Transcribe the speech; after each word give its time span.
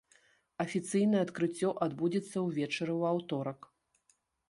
Афіцыйнае 0.63 1.21
адкрыццё 1.27 1.69
адбудзецца 1.89 2.37
ўвечары 2.47 2.93
ў 2.99 3.01
аўторак. 3.15 3.59